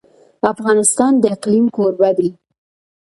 [0.53, 2.29] افغانستان د اقلیم کوربه دی.